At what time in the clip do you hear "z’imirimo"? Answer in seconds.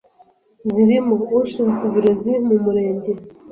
0.71-1.13